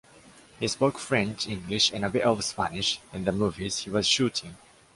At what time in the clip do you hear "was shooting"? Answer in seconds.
3.91-4.57